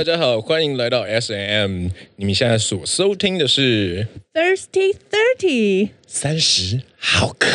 [0.00, 1.88] 大家好，欢迎来到 S&M。
[2.16, 7.46] 你们现在所收听的是 Thirsty Thirty，三十好渴。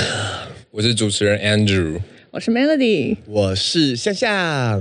[0.69, 4.79] 我是主持人 Andrew，我是 Melody，我是向向。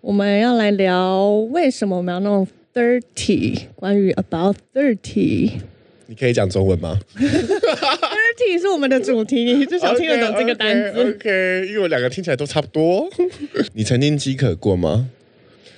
[0.00, 5.60] 我们要来聊为什么我们要弄 Thirty，关于 About Thirty。
[6.06, 6.98] 你可以讲中文吗？
[7.14, 10.98] Thirty 是我们的主题，你至少听得懂这个单词。
[10.98, 13.08] okay, okay, OK，因为我两个听起来都差不多。
[13.74, 15.08] 你曾经饥渴过吗？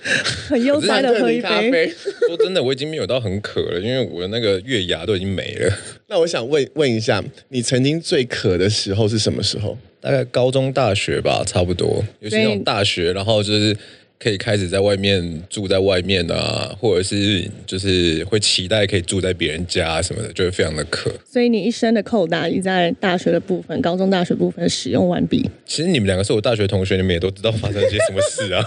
[0.48, 1.92] 很悠哉的喝一杯。
[2.28, 5.72] 说真的，我已经没有到很渴了，因为我的那个月牙都已经没了。
[6.08, 9.76] 那我想问问一下，你曾经最渴的时候是什么时候？
[10.00, 12.04] 大概高中、大学吧，差不多。
[12.20, 13.76] 尤其那种大学，然后就是。
[14.22, 21.10] 可以开始在外面住在外面啊，或者是就是会期待可以住在别人家什么的，就会非常的渴。
[21.28, 25.50] 所以你一生的扣打已在大学的部分，高中、大学部分使用完毕。
[25.66, 28.64] 其实你们两个是我大学同学，你们也都知道发生了些什么事啊。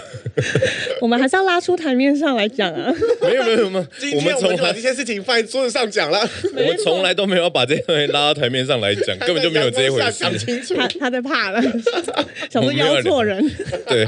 [0.99, 2.93] 我们还是要拉出台面上来讲啊。
[3.21, 6.19] 没有没有没有，今天我们把这些事情放在桌子上讲了。
[6.53, 10.11] 我们从来都没有把这些东西拉到台面上来讲， 根本就没有这一回事。
[10.19, 11.61] 讲清楚，他他在怕了，
[12.51, 13.49] 想说邀错人。
[13.87, 14.05] 对。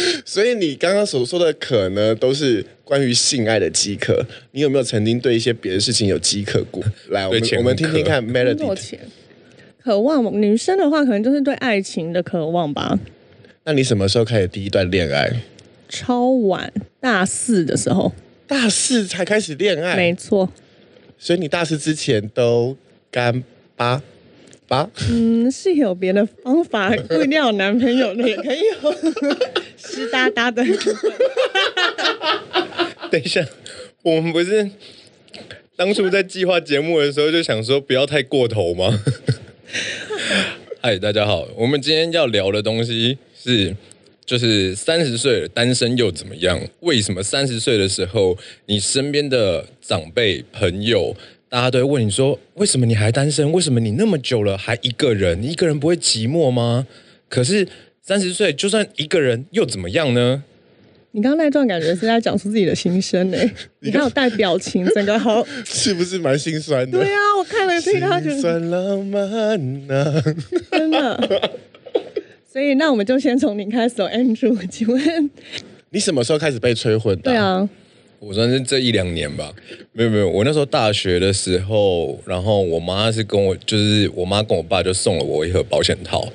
[0.24, 4.24] 所以你刚刚所说的渴呢，都是关于性爱的饥渴。
[4.52, 6.82] 你有没有曾经对一些别的事情有饥渴过？
[7.10, 8.98] 来，我们我们听听看 Melody。
[9.82, 12.98] 渴望女生的话，可能就是对爱情的渴望吧。
[13.64, 15.30] 那你什么时候开始第一段恋爱？
[15.88, 18.12] 超晚，大四的时候。
[18.48, 19.96] 大四才开始恋爱？
[19.96, 20.52] 没错。
[21.18, 22.76] 所以你大四之前都
[23.10, 23.42] 干
[23.76, 24.02] 巴？
[24.68, 28.94] 吧，嗯，是有别的方法，不一定要有男朋友的，也可以有
[29.78, 30.64] 湿哒哒的。
[33.10, 33.46] 等一下，
[34.02, 34.68] 我们不是
[35.76, 39.02] 当初在计划节目的时候就想说不要太过头吗？
[40.82, 43.74] 嗨，大家好，我们今天要聊的东西是，
[44.24, 46.60] 就是三十岁了单身又怎么样？
[46.80, 51.16] 为什么三十岁的时候，你身边的长辈朋友？
[51.48, 53.50] 大家都会问你说：“为什么你还单身？
[53.52, 55.40] 为什么你那么久了还一个人？
[55.40, 56.86] 你一个人不会寂寞吗？”
[57.28, 57.66] 可是
[58.02, 60.42] 三十岁就算一个人又怎么样呢？
[61.12, 63.38] 你刚刚那段感觉是在讲出自己的心声呢？
[63.80, 66.98] 你还有带表情，整个好 是不是蛮心酸的？
[66.98, 69.22] 对啊，我看了听他觉得心酸浪漫
[69.90, 70.22] 啊，
[70.70, 71.50] 真的。
[72.52, 75.30] 所以那我们就先从你开始，Andrew，请问
[75.90, 77.22] 你什么时候开始被催婚的？
[77.22, 77.68] 对啊。
[78.18, 79.54] 我算是这一两年吧，
[79.92, 86.26] 没有没有，我那时候大学的时候，然后我妈是跟我，就是我妈跟我爸就送了我一盒保险套，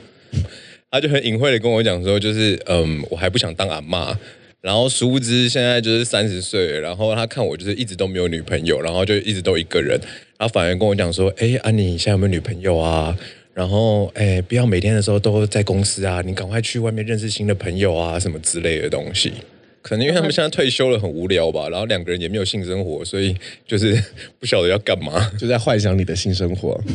[0.89, 4.15] 他就很隐晦的跟我讲说，就是嗯，我还不想当阿嬷，
[4.61, 9.99] 然后殊不知现在就是三十岁，然后他看我就是一直都没有女朋友，然后就一直都一个人，
[10.37, 13.17] 他反而跟我讲说，哎，啊你现在有没有女朋友啊？
[13.53, 19.33] 然后哎，不要每天的时候都在公司啊，你赶快去外面认识新的朋友啊，什么之类的东西。
[19.81, 23.35] 可能因为他们现在退休了，很无聊吧， 然后两个人也没有性生活，所以
[23.67, 24.01] 就是
[24.39, 26.79] 不晓得要干嘛， 就在幻想你的性生活。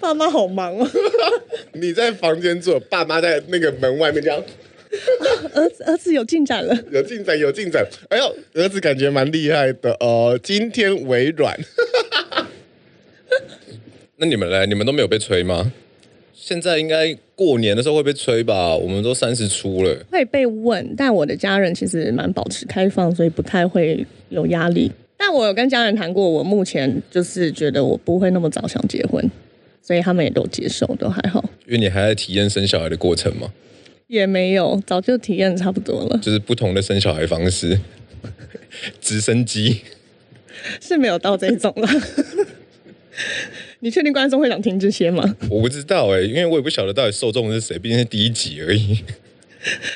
[0.00, 0.88] 爸妈好忙哦。
[1.72, 4.42] 你在房间做，爸妈在那个门外面这样。
[5.54, 7.84] 儿子，儿子有进展了，有进展，有进展。
[8.08, 11.58] 哎呦，儿子感觉蛮厉害的哦，今天微软。
[14.16, 15.72] 那你们来，你们都没有被催吗？
[16.46, 18.76] 现在应该过年的时候会被催吧？
[18.76, 20.94] 我们都三十出了，会被问。
[20.96, 24.92] 但我的家人其实蛮保持开放，所以不太会有压力。
[25.16, 29.28] 但我有跟家人谈过，我目前就是觉得我不会那么早想结婚，
[29.82, 31.44] 所以他们也都接受，都还好。
[31.66, 33.52] 因为你还在体验生小孩的过程吗？
[34.06, 36.16] 也没有，早就体验差不多了。
[36.22, 37.80] 就是不同的生小孩方式，
[39.02, 39.80] 直升机
[40.80, 41.88] 是没有到这种了。
[43.80, 45.36] 你确定观众会想听这些吗？
[45.50, 48.98] 我不知道哎、欸，因为我也不晓得到底受众是谁，毕竟是第一集而已。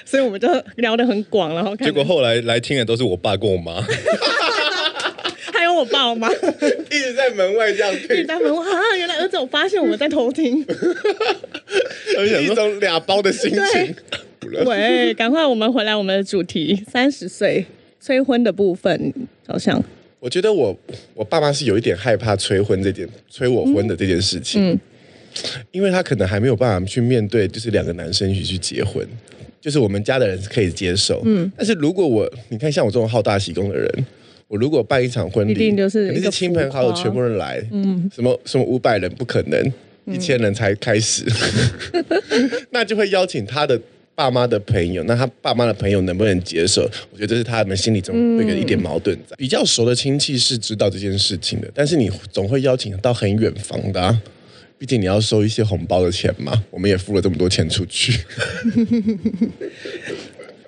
[0.05, 3.81] 所以我们就聊得很广，然后结果后来来听的都是我爸跟我妈，
[5.53, 10.60] 还有我爸我妈一直在门外这样听，一直在门外啊，原来儿子我发现我们在偷听，
[12.43, 13.95] 一种俩包的心情。
[14.66, 17.65] 喂，赶快我们回来我们的主题，三十岁
[18.01, 19.15] 催婚的部分，
[19.47, 19.83] 好像。
[20.21, 20.78] 我觉得我
[21.15, 24.81] 我爸妈是有一点害怕催婚这件催我婚的这件事情，嗯，
[25.72, 29.03] 因为他可能还没有办法去面对，就是两个男生一起去结婚，
[29.61, 34.07] 就是我们家的人是可以接受，嗯，但是如果我你看像我这种好大喜功的人，
[34.47, 39.73] 我如果办一场婚礼，一定就是亲朋好友全部人来，嗯，什么什么五百人不可能，
[40.05, 41.25] 一千人才开始，
[41.93, 43.81] 嗯、 那就会邀请他的。
[44.21, 46.83] 爸妈的朋友，那他爸妈的朋友能不能接受？
[47.11, 49.34] 我觉得这是他们心里总会有一点矛盾在。
[49.34, 54.21] 比较熟的亲戚是知道这件事情的，但是你总会邀请到很远房的啊，
[54.77, 56.63] 毕竟你要收一些红包的钱嘛。
[56.71, 58.21] 我们也付了这么多钱出去。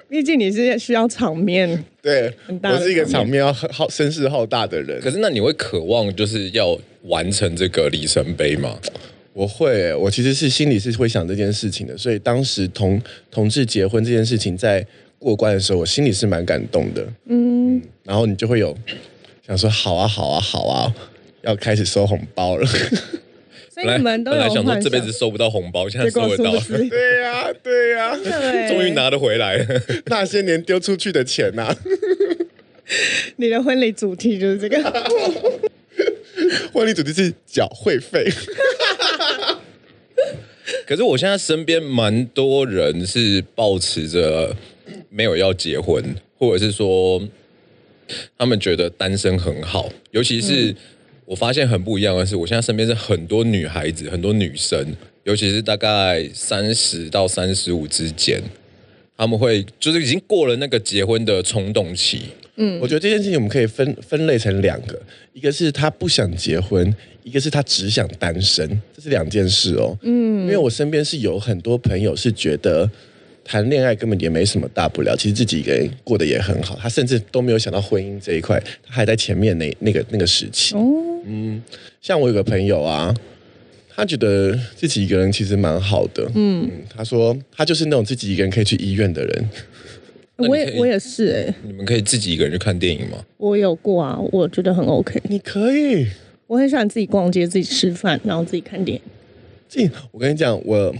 [0.09, 4.99] 毕竟你是需要场面，对，很大我是一个场面要好声势浩大的人。
[5.03, 8.79] 可是那你会渴望就是要完成这个里程碑吗？
[9.35, 13.01] 我会、欸，我其实是心里是会想这件事情的，所以当时同
[13.31, 14.87] 同志结婚这件事情在
[15.19, 17.07] 过关的时候，我心里是蛮感动的。
[17.27, 18.77] 嗯，然后你就会有
[19.47, 20.95] 想说，好啊，好啊，好啊，
[21.43, 22.67] 要开始收红包了。
[23.73, 29.83] 所以你们都有本来想说这辈子收不到红包，现在收得到， 对呀、啊，对呀、终于拿得回来了。
[30.07, 31.77] 那些年丢出去的钱呐、啊，
[33.37, 34.77] 你的婚礼主题就是这个。
[36.73, 38.27] 婚礼主题是缴会费。
[40.87, 44.55] 可是我现在身边蛮多人是抱持着
[45.09, 46.03] 没有要结婚，
[46.39, 47.23] 或者是说
[48.37, 49.89] 他们觉得单身很好。
[50.11, 50.75] 尤其是
[51.25, 54.95] 我发现很不一样的是，我现在身边是很多女孩子，很多女生，
[55.25, 58.43] 尤其是大概三十到三十五之间，
[59.17, 62.23] 他们会就是已经过了那个结婚的冲动期。
[62.57, 65.01] 嗯，我觉得这件事情我们可以分分类成两个，
[65.33, 69.97] 一个是他不想结婚，一个是他只想单身，这是两件事哦。
[70.03, 72.89] 嗯，因为我身边是有很多朋友是觉得
[73.43, 80.75] 谈恋爱根本也没什么大不了，其实自己一个人过得也很好，他甚至都没有想到婚姻这一块，他还在前面那那个那个时期。
[80.75, 80.81] 哦，
[81.25, 81.63] 嗯，
[82.03, 83.15] 像我有个朋友啊，
[83.95, 86.31] 他觉得自己一个人其实蛮好的。
[86.35, 89.49] 嗯，他说他就是那种自己一个人可以去医院的人。
[90.37, 93.25] 我也我也是哎、欸，你们可以自己一个人去看电影吗？
[93.37, 95.21] 我有过啊，我觉得很 OK。
[95.29, 96.07] 你可以，
[96.49, 99.03] 我很喜欢自己逛街、自己吃饭，然后自己看电影。
[99.69, 100.93] 这我跟你讲，我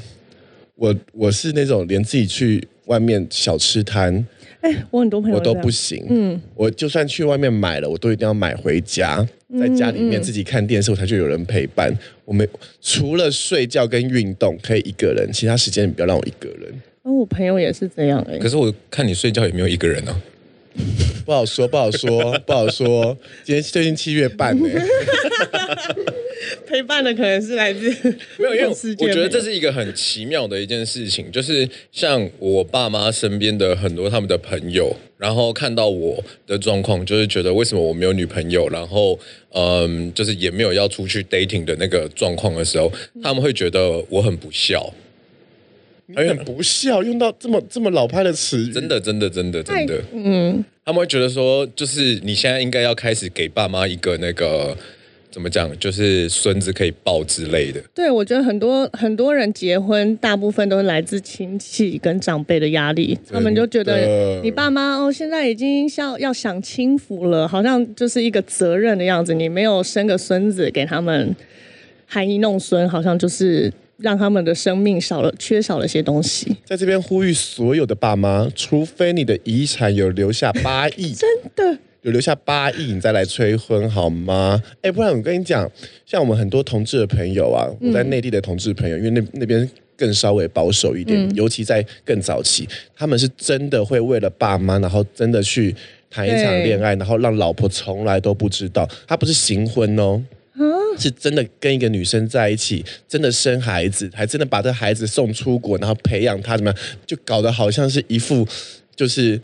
[0.77, 4.25] 我我是那种连自己去外面小吃摊，
[4.63, 6.05] 哎，我很多朋友我都不行。
[6.09, 9.25] 嗯，我就算去外面买了，我都一定要买回家，
[9.61, 11.93] 在家里面自己看电视，我才就有人陪伴。
[12.25, 12.49] 我没
[12.81, 16.73] 除了睡觉跟运动可以一个人，其他时间你不要让我一个人。
[17.03, 18.39] 哦，我朋友也是这样哎、欸。
[18.39, 20.17] 可是我看你睡觉也没有一个人啊，
[21.27, 23.17] 不好说，不好说，不好说。
[23.43, 24.69] 今天最近七月半呢，
[26.67, 27.89] 陪伴的可能是来自
[28.39, 39.19] 没有，因为我觉得这是一个很奇妙的一件事情，就是像我爸妈身边的很多他们的朋友，然后看到我的状况，就是觉得为什么我没有女朋友，然后
[39.51, 42.93] 嗯，就是也没有要出去 dating 的那个状况的时候，
[43.23, 44.93] 他们会觉得我很不孝。
[46.09, 54.77] 有点不孝，用到这么这么老派的词语，真的，真的，真的，真的，嗯，他们会觉得说，就是你现在应该要开始给爸妈一个那个
[55.33, 57.83] 怎么讲，就是孙子可以抱之类的。
[57.95, 71.35] 对，我觉得很多很多人结婚，大部分都是来自亲戚跟长辈的压力，他们就觉得你爸妈哦，现在已经要要享清福了，好像就是一个责任的样子，你没有生个孙子给他们
[72.07, 73.73] 含饴弄孙，好像就是。
[73.99, 76.57] 让他们的生命少了，缺少了些东西。
[76.65, 84.61] 在这边呼吁所有的爸妈，除非你的遗产有留下八亿， 真的有留下八亿，你再来催婚好吗？
[84.83, 85.71] 哎，不然我跟你讲，
[86.05, 95.75] 像我们很多同志的朋友啊，我在内地的同志朋友，嗯、因为那那边更稍微保守一点，嗯、尤其在更早期，他们是真的会为了爸妈，然后真的去
[96.11, 100.23] 谈一场恋爱，然后让老婆从来都不知道，他不是行婚哦。
[100.99, 108.47] 是真的跟一个女生在一起，真的生孩子，还真的把这孩子送出国，然后培养他怎么样，就搞得好像是一副
[108.95, 109.41] 就是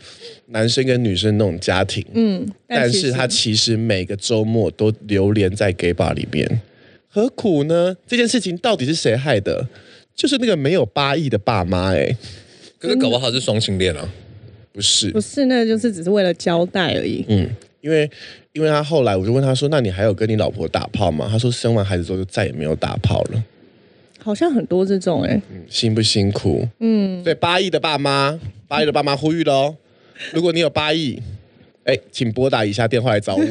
[0.47, 2.05] 男生跟女生那种家庭。
[2.13, 6.61] 嗯，但，是他其实每个周末都流连在 gay bar 里面，
[7.07, 7.95] 何苦呢？
[8.07, 9.67] 这件事情到底是谁害的？
[10.15, 12.17] 就是那个没有八亿的爸妈哎、欸。
[12.77, 14.09] 可是搞不好是双性恋啊？
[14.71, 17.25] 不是，不是，那就是只是为了交代而已。
[17.27, 17.49] 嗯。
[17.81, 18.11] 因为，
[18.51, 23.41] 因为他后来我就问他说：“那你还有跟你老婆打炮吗？”他说：“生完孩子之后就再也没有打炮了。”
[24.21, 26.67] 好像很多这种哎、辛不辛苦？
[26.79, 29.75] 嗯，对，八亿的爸妈，八亿的爸妈呼吁喽，
[30.31, 31.21] 如果你有八亿，
[31.85, 33.41] 哎，请拨打以下电话来找我。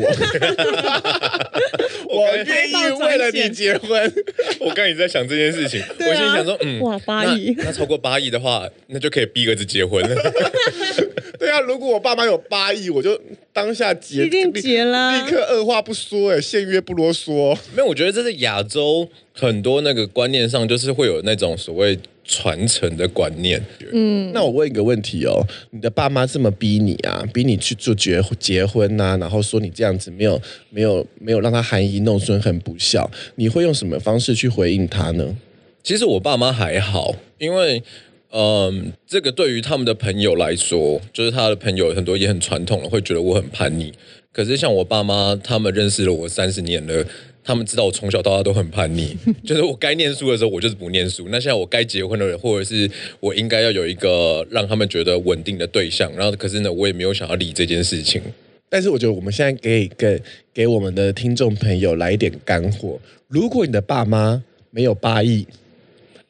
[2.10, 4.12] 我愿意为了你结婚。
[4.60, 10.16] 我刚才在想这件事情，啊、我心想说，嗯，哇，八亿，那超过八亿的话，那就可以逼儿子结婚了。
[11.48, 13.18] 对啊，如果我爸妈有八亿，我就
[13.54, 17.56] 当下结，一定结啦，立刻二话不说，哎，现约不啰嗦。
[17.74, 21.98] 没有，我觉得这是亚洲很多那个观念上，就是会有那种所谓。
[22.30, 23.58] 传承的观念，
[23.90, 25.40] 嗯，那我问一个问题哦，
[25.70, 30.38] 你的爸妈这么逼你啊，逼你去做结结婚呐、啊，然后说你这样子没有
[30.68, 35.34] 没有没有让他含饴弄孙，很不孝，你会用什么方式去回应他呢？
[35.82, 37.82] 其实我爸妈还好，因为
[38.30, 43.92] 嗯、这个对于他们的朋友来说，就是他的朋友很多也很传统了，会觉得我很叛逆。
[44.32, 47.04] 可是像我爸妈，他们认识了我三十年了。
[47.44, 51.28] 他们知道我从小到大都很叛逆， 就是我该念书的时候我就是不念书。
[51.30, 58.20] 那现在我该结婚了，或者是我应该要有一个让他们觉得稳定的对象，然后可是呢，我也没有想要理这件事情。
[58.68, 60.20] 但是我觉得我们现在可以给
[60.52, 63.00] 给我们的听众朋友来一点干货。
[63.28, 65.46] 如果你的爸妈没有八亿，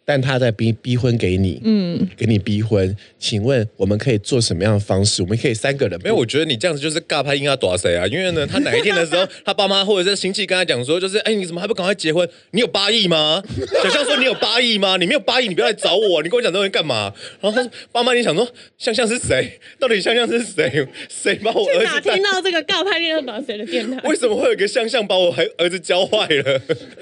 [0.09, 5.21] 但他在逼逼婚给你，嗯，给你逼婚，请问我们可以做什么样的方式？
[5.23, 8.07] 我们可以三个人，没有，我觉得你这样子就是尬拍硬要躲谁啊？
[8.07, 12.27] 因为呢， 他哪一天的时候，他爸妈或者是亲戚跟他讲说，就是哎，你怎么还不赶快结婚？
[12.53, 13.43] 你有八亿吗？
[13.83, 14.97] 小象说你有八亿吗？
[14.97, 17.13] 你没有八亿，你不要来找我，你跟我讲这东西干嘛？
[17.43, 19.61] 然后他说，爸妈，你想说象象是谁？
[19.79, 20.89] 到底象象是谁？
[21.11, 21.85] 谁把我儿子？
[21.85, 24.01] 哪听到这个尬拍硬要打谁的电台？
[24.09, 26.59] 为什么会有个象象把我儿儿子教坏了？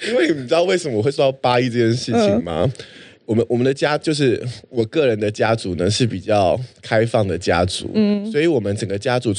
[0.09, 2.69] 因为你知道为什么我会说到八亿这件事情吗？
[2.77, 2.85] 嗯
[3.27, 4.41] 我们我们的家就是
[4.71, 9.35] 我个人的家族呢是比较开放的家族，嗯，所以我们整个家族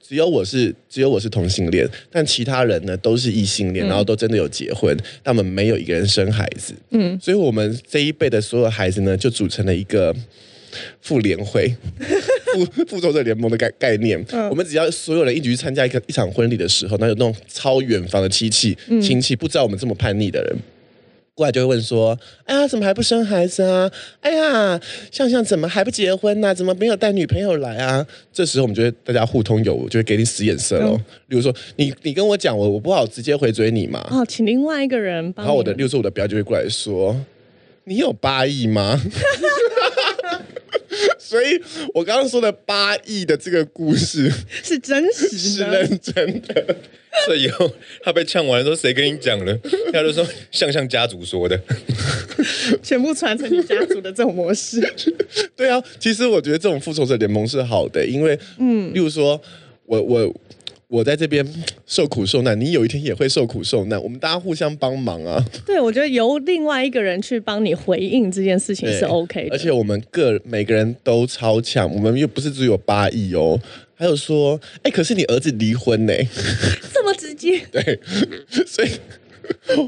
[0.00, 10.14] 只有我是只有我是同性恋，但其他人呢都是异性恋，然后都真的有结婚，但我们没有一个人生孩子，嗯，所以我们这一辈的所有孩子呢就组成了一个
[11.00, 11.74] 妇联会，
[12.54, 20.56] 复复仇者联盟的概概念，嗯，我们只要所有人一起去参加一个一场婚礼的时候，那有那种超远房的亲戚亲戚不知道我们这么叛逆的人。
[21.42, 23.90] 过来就会问说：“哎呀，怎么还不生孩子啊？
[24.20, 24.80] 哎呀，
[25.10, 26.54] 向向怎么还不结婚呢、啊？
[26.54, 30.92] 怎么没有带女朋友来啊？”这时候我们就会大家互通有无，就会给你使眼色喽。
[30.92, 34.06] 嗯、例如说，你你跟我讲我我不好直接回嘴你嘛。
[34.12, 35.44] 哦，请另外一个人帮。
[35.44, 37.16] 然后我的，例如说我的表就会过来说
[37.82, 39.02] ：“你有八亿吗？”
[41.18, 41.60] 所以
[41.94, 44.30] 我刚刚说的八亿的这个故事
[44.62, 46.76] 是真实的，是认真的。
[47.26, 47.70] 所以以后
[48.02, 49.58] 他被呛完了，说谁跟你讲了？
[49.92, 51.60] 他就说像像家族说的，
[52.82, 54.80] 全部传承你家族的这种模式。
[55.54, 59.40] 对啊，其实我觉得这种复仇者联盟是好的，因为嗯，例如说
[59.86, 60.34] 我我。
[60.92, 61.42] 我在这边
[61.86, 65.42] 受苦受难，你有一天也会受苦受难，我们大家互相帮忙啊。
[65.64, 69.54] 对，我觉得由另外一个人去帮你回应这件事情是 OK 的。
[69.54, 73.58] 而且我们个每个人都超强，我们又不是只有八亿哦。
[73.94, 76.12] 还有说，哎，可是你儿子离婚呢？
[76.92, 77.58] 这么直接？
[77.72, 77.98] 对，
[78.66, 78.90] 所以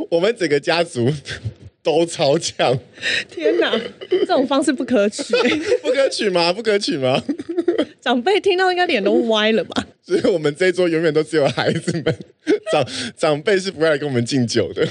[0.08, 1.12] 我们整个家族
[1.82, 2.78] 都超强。
[3.28, 5.34] 天哪，这种方式不可取，
[5.82, 6.50] 不可取吗？
[6.50, 7.22] 不可取吗？
[8.00, 9.86] 长辈听到应该脸都歪了吧？
[10.02, 12.16] 所以我们这一桌永远都只有孩子们，
[12.72, 14.86] 长长辈是不会来跟我们敬酒的。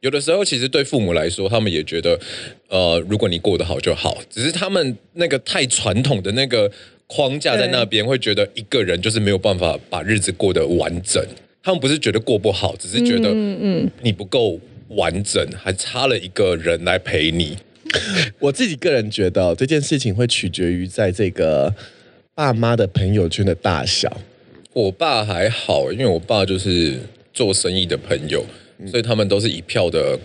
[0.00, 2.20] 有的时候，其实对父母来说，他们也觉得，
[2.68, 4.18] 呃，如果你过得好就好。
[4.28, 6.70] 只是他们那个太传统的那个
[7.06, 11.24] 框架在那边，会觉得一个人就是没有办法把日子过得完整。
[11.62, 17.56] 他们不是觉得过不好，只是觉得，嗯嗯，你不够完整，还差了一个人来陪你。
[18.38, 21.74] 我自己个人觉得这件事情会取决于在这个
[22.34, 24.20] 爸妈的朋友圈的大小。
[24.72, 26.98] 我爸还好，因为我爸就是
[27.32, 28.44] 做生意的朋友，
[28.86, 30.18] 所以他们都是一票的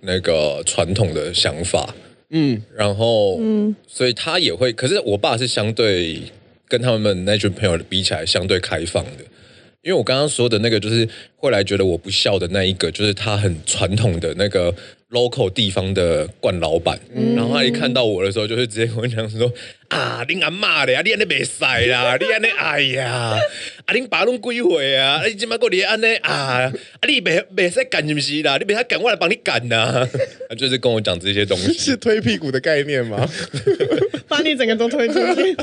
[0.00, 1.94] 那个传统的想法。
[2.30, 6.22] 嗯，然后嗯，所以他也会，可是我爸是相对
[6.66, 9.24] 跟他们那群朋友比起来相对开放的。
[9.82, 11.06] 因为我刚刚说的那个，就是
[11.36, 14.74] 后来觉得我不孝的那一个，就是他很传统的那个
[15.12, 19.52] local 地方的惯老板，嗯、然后他一看到我的时候，就会直接跟我讲说
[19.88, 23.38] ：“啊，你阿妈的啊，你安尼袂使啦， 你安尼哎呀，
[23.84, 25.22] 啊，你爸拢几岁啊？
[25.26, 26.32] 你今麦过你安尼啊？
[26.32, 26.72] 啊，
[27.06, 28.56] 你袂袂使干是不是啦？
[28.56, 30.08] 你袂使干，我来帮你干呐、啊。
[30.48, 33.28] ”他就是跟我讲这些东西， 是推屁股的概念吗？
[34.28, 35.54] 把你整个都推出去。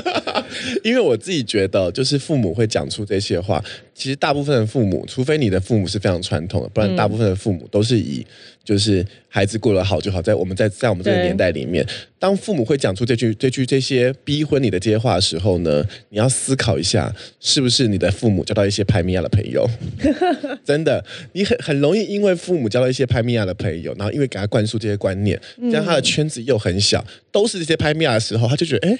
[0.84, 3.62] 因为我自己觉得，就是父母会讲出这些话，
[3.94, 8.24] 其实大部分的父母，除非你的父母是非常传统的，不然大部分的父母都是以
[8.62, 10.20] 就是孩子过得好就好。
[10.22, 11.86] 在我们在在我们这个年代里面，
[12.18, 19.68] 当父母会讲出这句这句这些逼婚你的这些话的时候呢，你要思考一下，是不是你的父母交到一些拍米亚的朋友？
[20.64, 28.92] 真的，你很很容易因为父母交到一些拍米亚的朋友，然后因为给他灌输这些观念，这样他的圈子又很小，都是这些拍米亚的时候，他就觉得哎。
[28.92, 28.98] 诶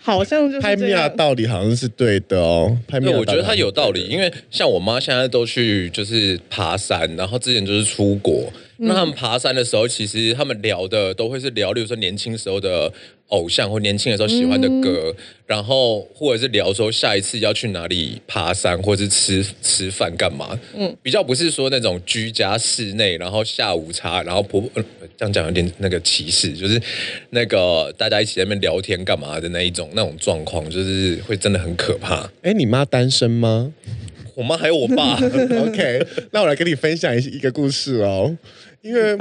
[0.00, 8.50] 好像就是拍米亚道理好像是对的哦，拍米亚，我觉得他有道理，因为像我妈现在都去就是爬山，然后之前就是出国。
[8.80, 12.90] 那他们爬山的时候，其实他们聊的都会是聊，例如说年轻时候的
[13.28, 20.58] 偶像或年轻的时候喜欢的歌，嗯、然后或者是聊说下一次要去哪里爬山，或者是吃吃饭干嘛。
[20.74, 24.84] 嗯，比较不是说那种居家室内，然后下午茶，然后婆婆、呃、
[25.16, 26.80] 这样讲有点那个歧视，就是
[27.30, 32.30] 那个大家一起在那边聊天干嘛的那一种那种状况，就是会真的很可怕。
[32.42, 33.72] 哎，你妈单身吗？
[34.34, 35.16] 我妈还有我爸。
[35.66, 38.36] OK，那我来跟你分享一一个故事哦。
[38.80, 39.16] 因为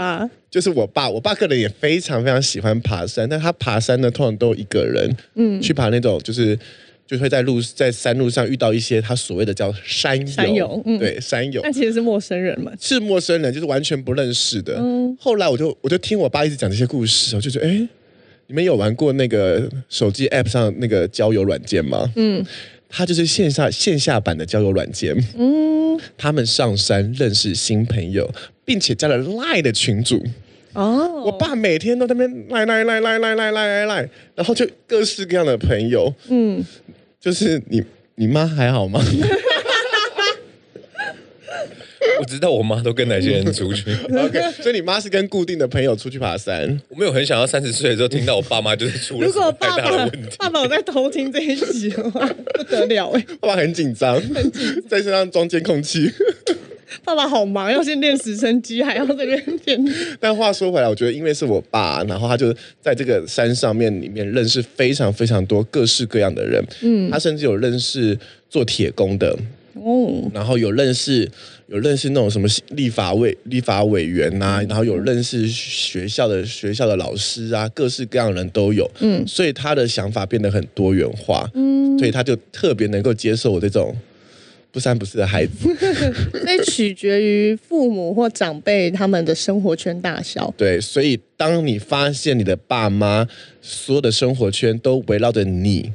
[0.50, 6.58] 就是我爸，我爸个人也非常非常喜欢爬山，但他爬山呢，通常都一个人，嗯，去爬那种就是
[7.06, 14.76] 就会在路在山路上遇到一些他所谓的叫山友，山友，嗯，对，山友，但其实是陌生人嘛，是陌生人，就是完全不认识的。
[14.78, 17.88] 嗯，后来我就我就听我爸一直讲这些故事，我就觉得，哎，
[18.48, 22.12] 你们有玩过那个手机 App 上那个交友软件吗？
[22.16, 22.46] 嗯。
[22.90, 28.30] 他就是线下线下版的交友软件，嗯，他们上山认识新朋友，
[28.64, 30.24] 并且加了 Line 的群组。
[30.74, 36.64] 哦，我爸每天都在那边来来来来来来来来，然后就各式各样的朋友，嗯，
[37.20, 37.84] 就是你
[38.16, 39.04] 你妈还好吗？
[42.20, 46.80] 我知道我妈都跟哪些人出去， OK，所以你妈是跟固定的朋友出去爬山。
[46.90, 50.18] 我没有很想要三十岁的时候听到我爸妈就是出了什么太大的问题。
[50.18, 54.22] 如果爸爸，爸爸有在偷听这一集的话，不得了哎，爸爸很紧张，
[54.88, 56.12] 在身上装监控器。
[57.04, 59.96] 爸爸好忙，要先练直升机，还要在这边练。
[60.20, 66.64] 但话说回来，我觉得因为是我爸，然后他就在这个山上面里面认识非常非常多各式各样的人。
[66.82, 68.18] 嗯，他甚至有认识
[68.50, 69.38] 做铁工的。
[69.76, 71.30] 哦，然后有认识
[71.68, 78.90] 有认识那种什么立法委立法委员呐、啊，然后有认识学校的学校的老师啊，各式各样的人都有。
[79.00, 81.50] 嗯，所以他的想法变得很多元化。
[81.54, 83.94] 嗯，所以他就特别能够接受我这种
[84.72, 85.68] 不三不四的孩子。
[86.32, 90.54] 所以取决于父母或长辈他们的生活圈大小。
[90.56, 93.28] 对，所以当你发现你的爸妈
[93.62, 95.92] 所有的生活圈都围绕着你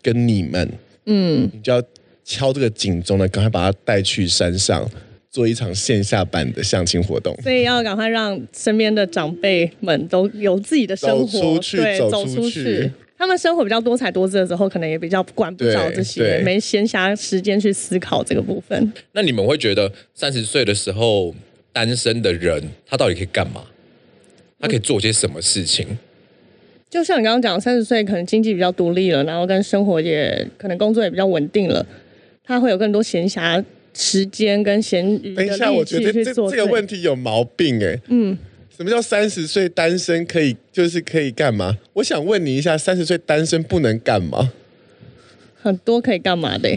[0.00, 0.70] 跟你们，
[1.06, 1.82] 嗯，你就要。
[2.30, 4.88] 敲这个警钟呢，赶快把他带去山上
[5.28, 7.36] 做一场线下版的相亲活动。
[7.42, 12.88] 所以要赶快让身边的长辈们都有自己的生活，出去，对，走出去。
[13.18, 18.92] 他们生活比较多彩多姿的时候，可能也比较管不着这些，没闲暇时间去思考这个部分。
[19.12, 21.34] 那你们会觉得三十岁的时候
[21.72, 23.64] 单身的人，他到底可以干嘛？
[24.60, 25.86] 他可以做些什么事情？
[25.90, 25.98] 嗯
[26.90, 31.86] 就像你刚刚讲，三十岁可能经济比较独立了，然后跟生活也可能工作也比较稳定了。
[32.50, 33.64] 他会有更多闲暇
[33.94, 35.36] 时间跟闲余。
[35.36, 37.96] 等一下，我觉得这这个问题有毛病哎。
[38.08, 38.36] 嗯，
[38.76, 41.78] 什么叫三十岁单身可以就是可以干嘛？
[41.92, 44.50] 我想问你一下，三十岁单身不能干嘛？
[45.62, 46.76] 很多可以干嘛的。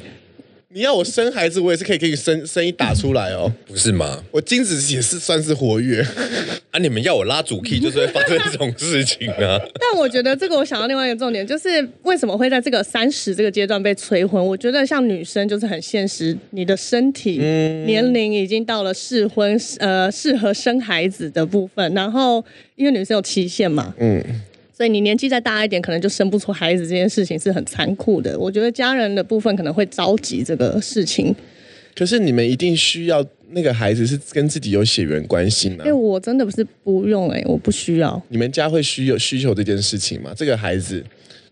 [0.75, 4.23] 你要我生孩子，我也是可以给你生生一打出来哦，不是吗？
[4.31, 6.01] 我精子也是算是活跃
[6.71, 6.79] 啊！
[6.79, 9.61] 你们要我拉主 key，就是会发生这种事情啊。
[9.79, 14.43] 但我觉得这个，我想到另外一个重点，就是为什么会在这个三十这个阶段被催婚？
[14.43, 22.43] 我觉得像女生就是很现实，你的身体年龄已经到了适婚呃适合生孩子的部分，然后
[22.75, 24.23] 因为女生有期限嘛，嗯。
[24.75, 28.37] 所以你年纪再大一点，可能就生不出孩子，这件事情是很残酷的。
[28.37, 31.35] 我觉得家人的部分可能会着急这个事情。
[31.95, 35.77] 可是你们一定需要那个孩子是跟自己有血缘关系吗？
[35.79, 38.19] 因为我真的不是不用哎、欸，我不需要。
[38.29, 40.33] 你们家会需有需求这件事情吗？
[40.35, 41.03] 这个孩子。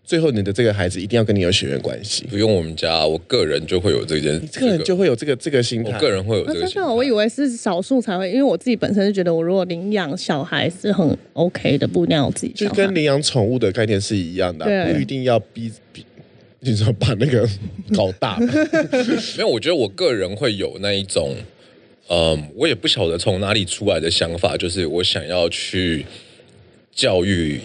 [0.04, 2.24] 最后，你的这个孩子一定要跟你有血缘关系。
[2.24, 5.92] 不用我们家，我个人就会有这件，个人就会有这个这个心态。
[5.92, 6.74] 我个人会有这个心态。
[6.74, 12.52] 真的，我以为是少数才会，因为我自己本身就觉得，我如果领养小孩是很 OK 的，不一定要自己。
[12.52, 16.04] 就跟领养宠物的概念是一样的，对不一定要逼逼，
[16.60, 17.48] 你说把那个
[17.96, 18.36] 搞大。
[19.38, 21.34] 没有，我觉得我个人会有那一种，
[22.08, 26.04] 嗯，我也不晓得从哪里出来的想法，就是我想要去
[26.92, 27.60] 教育。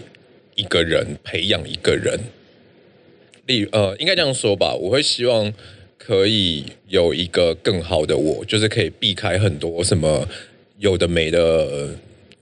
[0.58, 2.20] 一个人培养一个人，
[3.46, 5.54] 例呃，应该这样说吧，我会希望
[6.00, 10.28] 可以有一个更好的我，就是可以避开很多什么
[10.80, 11.90] 有的没的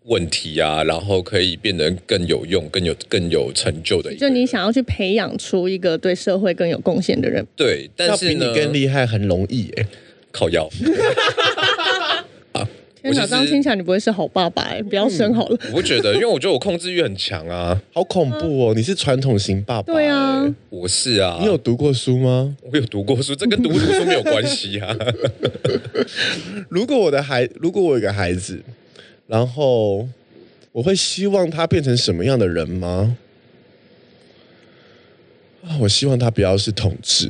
[0.05, 4.15] 问题啊，然后可以变得更有用、更有更有成就的。
[4.15, 9.85] 就你想要去培养出一个对社会更有贡献的人，对，但是呢，比你更厉害很容易哎，
[10.31, 10.69] 靠腰。
[13.07, 15.57] 我想这样听起来你不会是好爸爸哎，不要生好了。
[15.71, 18.73] 我不觉得，因为我觉得我控制欲很强啊，好恐怖哦！
[18.75, 21.37] 你是传统型爸爸，对啊，我是啊。
[21.39, 22.55] 你有读过书吗？
[22.71, 24.95] 我有读过书，这跟读不读书没有关系啊。
[26.69, 28.61] 如果我的孩，如果我有个孩子，
[29.27, 30.07] 然后
[30.71, 33.15] 我会希望他变成什么样的人吗？
[35.63, 37.27] 啊我希望他不要是同志，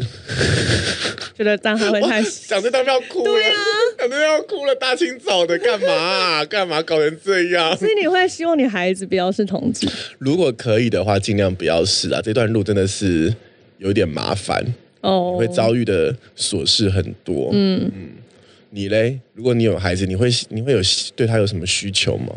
[1.37, 3.53] 觉得这样他会太想着他们要哭了，对啊，
[3.99, 6.45] 想着要哭了，大清早的干嘛啊？
[6.45, 7.75] 干嘛搞成这样？
[7.75, 9.85] 所以你会希望你孩子不要是同志？
[10.17, 12.21] 如果可以的话，尽量不要是啊。
[12.21, 13.35] 这段路真的是
[13.79, 14.63] 有点麻烦
[15.01, 17.49] 哦，会遭遇的琐事很多。
[17.51, 18.09] 嗯嗯，
[18.69, 19.19] 你嘞？
[19.33, 20.79] 如果你有孩子，你会你会有
[21.15, 22.33] 对他有什么需求吗？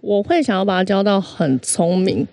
[0.00, 2.26] 我会想要把他教到很聪明。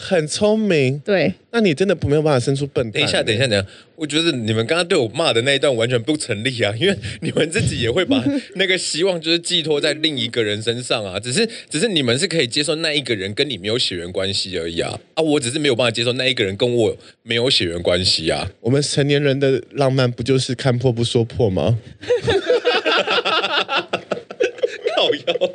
[0.00, 0.96] 很聪明。
[1.00, 2.92] 对，那你真的不没有办法生出笨蛋。
[2.92, 8.22] 等一下，等一下，等一下，我觉得你们刚刚对我骂的那一段完全不成立啊，因为你们自己也会把
[8.54, 18.48] 那个希望就是寄托在另一个人身上啊，只是只是你们是可以接受那一个人跟你没有血缘关系而已啊，啊，我只是没有办法接受那一个人跟我没有血缘关系啊。
[18.60, 21.76] 我们成年人的浪漫不就是看破不说破吗？
[24.94, 25.50] 靠腰，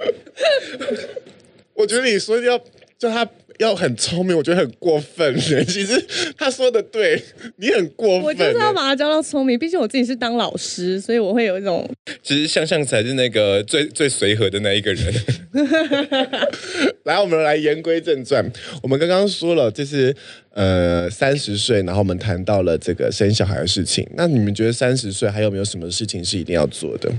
[1.75, 2.57] 我觉得你说要
[2.97, 3.25] 叫他
[3.59, 5.35] 要很聪明，我觉得很过分。
[5.39, 6.05] 其实
[6.37, 7.21] 他说的对，
[7.57, 8.23] 你很过分。
[8.23, 11.89] 我就是要把他教到聪明，毕竟我自己是当老师，所以我会有一种。
[12.21, 15.13] 其实向向才是那个最最随和的那一个人。
[17.03, 18.43] 来，我们来言归正传。
[18.81, 20.15] 我们刚刚说了，就是
[20.51, 24.07] 呃三十岁，然后我们谈到了这个生小孩的事情。
[24.15, 27.11] 那你们觉得三十岁还有没有什么事情是一定要做的？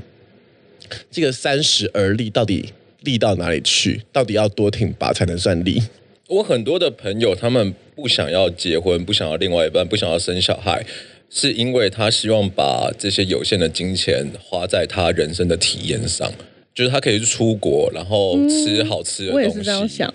[1.11, 4.03] 这个三十而立到底立到哪里去？
[4.13, 5.83] 到底要多挺拔才能算立？
[6.29, 10.85] 我很多的朋友，他们不想要结婚，不想要另外一半，不想要生小孩，
[11.29, 16.33] 是因为他希望把这些有限的金钱花在他人生的体验上，
[16.75, 19.47] 就是他可以去出国，然后吃好吃的东西。
[19.47, 20.13] 我也是这样想。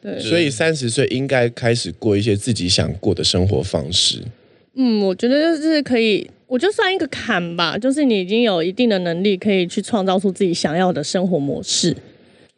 [0.00, 4.20] 对，所以三十岁应该开始过一些自己想过的生活方式。
[4.74, 6.28] 嗯，我觉得就是可以。
[6.46, 11.96] 我就算一个坎吧，就是你已经有一定的能力，可以去创造出自己想要的生活模式。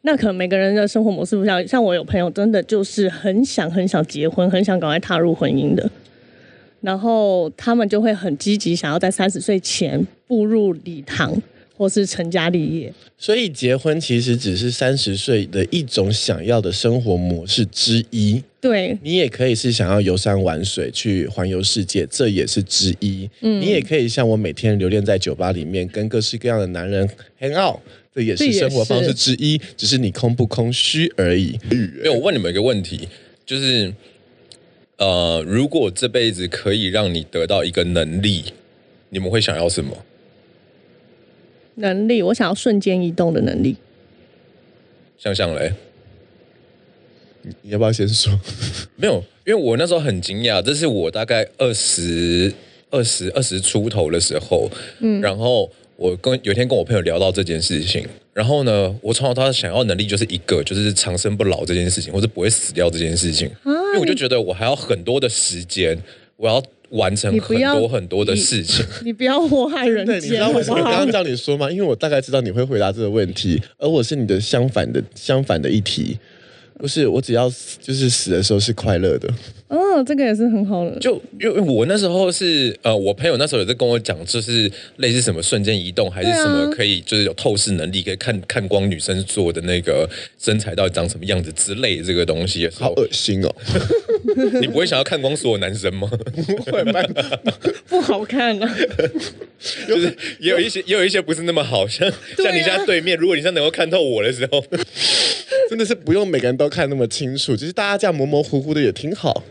[0.05, 5.89] 那可能每个人的生活模式不一样，像我有朋友真的就是很想很想结婚，很想赶快踏入婚姻的，
[6.81, 11.41] 然后他们就会很积极，想要在三十岁前步入礼堂。
[11.77, 18.41] 或是成家立业，所以结婚其实只是三十岁的一种想要的生活模式之一。
[18.61, 23.29] 对，你也可以是想要游山玩水，去环游世界，这也是之一。
[23.41, 27.05] 嗯，你也可以像我每天留恋在酒吧里面，跟各式各样的男人
[27.41, 27.77] hang out，
[28.15, 29.59] 这也是生活方式之一。
[29.77, 31.59] 只是你空不空虚而已。
[31.69, 33.07] 没有，我问你们一个问题，
[33.45, 33.93] 就是
[34.97, 38.45] 呃，如果这辈子可以让你得到一个能力，
[39.09, 40.05] 你们会想要什么？
[41.75, 43.75] 能力，我想要瞬间移动的能力。
[45.17, 45.73] 想想嘞，
[47.61, 48.39] 你要不要先说？
[48.95, 52.53] 没有，因为我那时候很惊讶，这是我大概二十
[52.91, 65.97] 二十二十出头的时候，嗯，然后我跟有一天跟我朋友聊到这件事情，然后呢，我从小到大想要的能力就是一个，就是长生不老这件事情，或者不会死掉这件事情，因为我就觉得我还要很多的时间，
[66.37, 66.63] 我要。
[66.91, 70.19] 完成很多很多的事情，你， 不要祸害人间。
[70.19, 71.69] 对，你知道为什么刚刚叫你说吗？
[71.69, 76.17] 因为我大概知道你会回答这个问题，而我是你的相反的相反的一题。
[76.77, 79.27] 不是，我只要就是死的时候是快乐的。
[79.67, 80.99] 哦，这个也是很好的。
[80.99, 90.07] 就因为我那时候是呃，我朋友那时候有在跟我讲，就是类似什么瞬间移动，还是什么可以就是有透视能力，可以看看光女生做的那个
[90.39, 92.69] 身材到底长什么样子之类的这个东西。
[92.69, 93.55] 好恶心哦！
[94.61, 96.07] 你不会想要看光所有男生吗？
[96.45, 97.01] 不会吗？
[97.89, 98.77] 不好看啊！
[99.87, 104.63] 就是也有一些，也有一些不是那么好，像像你现在对面，如果你现在能够看透我的时候。
[105.67, 109.43] 真的是不用每个人都看那么清楚，其实大家这样模模糊糊的也挺好。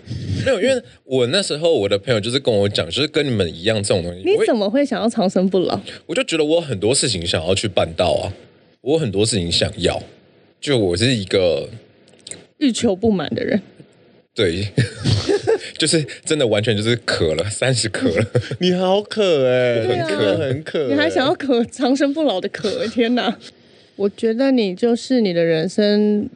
[0.45, 4.21] 没有，因为我那时候我的朋友就是跟我讲，就是跟你们一样这种东西。
[4.25, 5.81] 你怎么会想要长生不老？
[6.07, 8.33] 我就觉得我很多事情想要去办到啊，
[8.81, 10.03] 我很多事情想要。
[10.61, 11.69] 就我是一个
[12.59, 13.61] 欲求不满的人。
[14.35, 14.67] 对，
[15.79, 18.27] 就是真的完全就是渴了，三十渴了。
[18.61, 20.89] 你好渴哎、欸，很渴很渴。
[20.89, 22.87] 你还想要渴长生不老的渴？
[22.89, 23.39] 天哪！
[23.97, 26.29] 我觉得你就是你的人生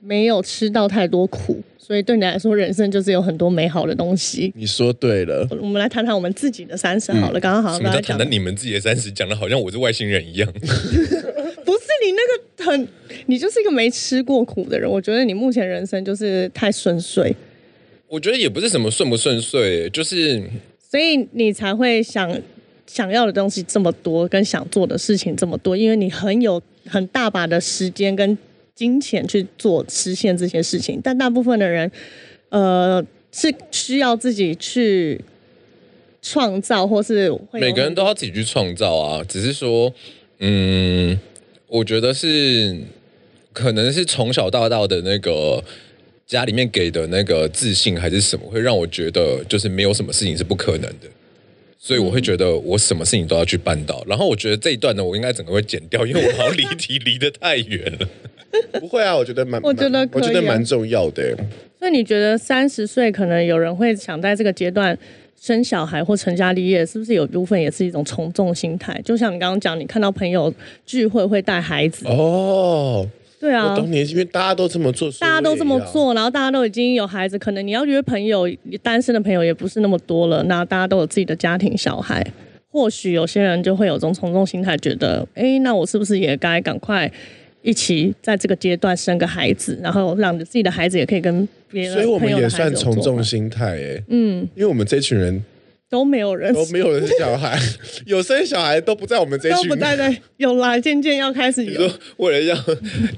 [0.00, 4.52] 没有吃到太多苦，所以对你来说，人生就是有很多美好的东西。
[4.54, 7.78] 你说对了，我们来谈谈我们自己的三十好了，刚刚、嗯、好。
[7.78, 9.10] 什么叫谈谈你们自己的三十？
[9.10, 10.52] 讲的好像我是外星人一样。
[10.52, 12.88] 不是你那个很，
[13.24, 14.86] 你就是一个没吃过苦的人。
[14.86, 17.34] 我觉得你目前人生就是太顺遂。
[18.06, 20.42] 我觉得也不是什么顺不顺遂，就是
[20.90, 22.38] 所以你才会想
[22.86, 26.62] 想要的东西这么多，跟想做的事情这么多，因为你很有。
[26.90, 28.38] 很大把的时间跟
[28.78, 31.90] 金钱去做实现这些事情，但大部分的人，
[32.50, 35.20] 呃，是需要自己去
[36.22, 39.24] 创造，或是每个人都要自己去创造啊。
[39.28, 39.92] 只是说，
[40.38, 41.18] 嗯，
[41.66, 42.78] 我觉得是
[43.52, 45.60] 可能是从小到大的那个
[46.24, 51.08] 家里面给的那个自信，还是什么，会让我觉得就是没有什么事情是不可能的。
[51.78, 58.08] 所以我会觉得我什么事情都要去办到，然后我觉得这一段呢，我应该整个会剪掉，因为我好像离题离得太远了。
[58.80, 61.36] 不会啊，我觉得蛮，我觉得我觉得蛮重要的。
[61.78, 64.98] 所以你觉得三十岁可能有人会想在这个阶段
[65.40, 69.00] 生小孩或成家立业，是不是有一部分也是一种从众心态？
[69.04, 70.52] 就像你刚刚讲，你看到朋友
[70.84, 73.06] 聚会会带孩子哦，
[73.40, 78.48] 对啊，我懂你，因为大家都这么做，大家都这么做，然后大家都已经有孩子，可能你要约朋友，
[78.82, 80.42] 单身的朋友也不是那么多了。
[80.44, 82.26] 那大家都有自己的家庭、小孩，
[82.70, 87.10] 或许有些人就会有种从众心态，觉得，哎，那我是不是也该赶快
[87.62, 95.44] 一起在这个阶段生个孩子，然后让自己的孩子也可以跟别人，所以我们也算从众心态，哎，嗯，因为我们这群人。
[95.90, 97.58] 都没有人，都没有人生小孩，
[98.06, 101.90] 有生小孩都不在我们这一群，都不在在，有啦，渐渐要开始有。
[102.18, 102.54] 为了要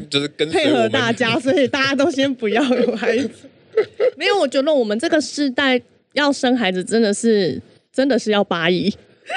[0.09, 3.29] 就是跟配合大家，所以大家都先不要有孩子。
[4.17, 5.81] 没有，我觉得我们这个世代
[6.13, 7.61] 要生孩子真的是
[7.93, 8.93] 真的是要八亿。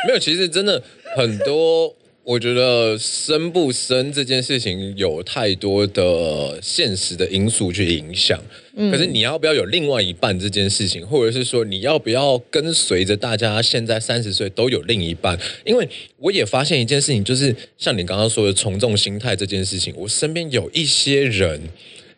[0.08, 0.82] 没有，其实真的
[1.16, 1.96] 很多。
[2.26, 8.40] 我觉得生不生这件事情有太多的现实的因素去影响，
[8.78, 15.38] 嗯，可是你要不要有另外一半这件事情，或者是说你要不要跟随着大家现在三十岁都有另一半？
[15.66, 21.60] 因为我也发现一件事情，就是像你刚刚说的从众心态这件事情，我身边有一些人，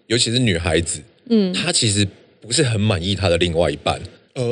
[0.06, 2.08] 尤其是女孩子，嗯，她其实
[2.40, 4.00] 不是很满意她的另外一半。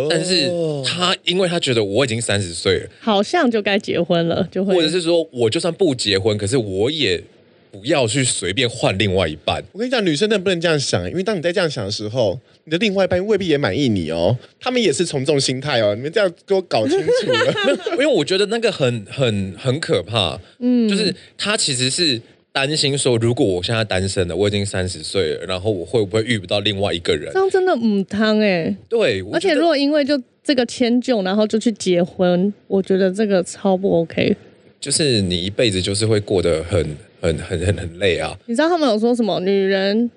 [0.10, 0.50] 但是
[0.86, 7.22] 他，因为他觉得我已经三十岁了，好像就该结婚了，就会，或者是说我就算不结婚，可是我也
[7.70, 9.62] 不要去随便换另外一半。
[9.74, 17.54] 我跟你讲，女生真的不能这样想，因为当你在这样想的时候，你的另外一半未必也满意你哦，他们也是从众心态哦，你们这样给我搞清楚了。
[17.94, 22.22] 因为我觉得那个很很很可怕，嗯，就是他其实是。
[22.54, 27.34] 担心说，如果我现在单身了，我已经三十岁了，然后我会不会遇不到另外一个人？
[27.34, 28.74] 这样真的母汤哎。
[28.88, 34.38] 对，而且如果因为就这个迁就，然后就去结婚，我觉得这个超不 OK。
[34.80, 38.38] 就是你一辈子就是会过得很很很很很累啊。
[38.46, 39.40] 你知道他们有说什么？
[39.40, 40.12] 女人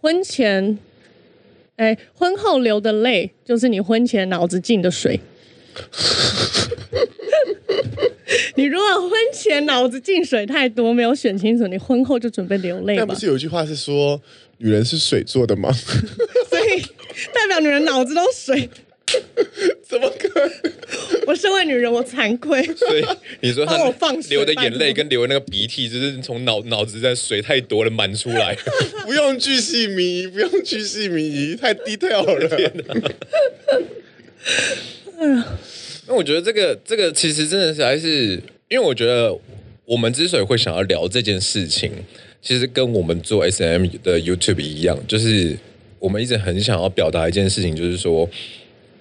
[0.00, 0.78] 婚前，
[1.76, 5.20] 哎，婚后流的泪，就是你婚前脑子进的水。
[8.56, 12.96] 你如果婚前脑子进水太多，没有选清楚，你婚后就准备流泪。
[12.96, 14.20] 但不是有一句话是说，
[14.58, 15.72] 女人是水做的吗？
[16.48, 16.80] 所以
[17.32, 18.68] 代表女人脑子都水？
[19.86, 20.50] 怎么可能？
[21.26, 22.62] 我身为女人，我惭愧。
[22.74, 23.04] 所以
[23.40, 23.76] 你说她
[24.30, 28.56] 流的眼泪跟流的那个鼻涕，就是从脑脑子在水太多了满出来。
[29.04, 33.12] 不用巨细靡遗，不用巨细靡遗，太 detail 了。
[36.14, 38.34] 我觉得这个这个其实真的是还是，
[38.68, 39.36] 因为我觉得
[39.84, 41.92] 我们之所以会想要聊这件事情，
[42.40, 45.56] 其实跟我们做 SM 的 YouTube 一样，就是
[45.98, 48.28] 我们一直很想要表达一件事情，就是说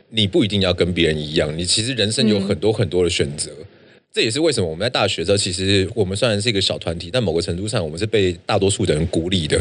[0.10, 3.52] 你不一定要跟别人一样，你其实人生有很多很多的选择。
[3.60, 3.66] 嗯。
[4.14, 9.58] 这也是为什么我们在大学的时候，其实我们虽然是一个小团体，但某个程度上我们是被大多数的人孤立的。